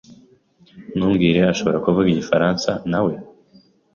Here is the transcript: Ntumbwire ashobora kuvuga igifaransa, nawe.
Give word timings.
Ntumbwire 0.95 1.39
ashobora 1.53 1.81
kuvuga 1.85 2.07
igifaransa, 2.09 2.71
nawe. 2.91 3.13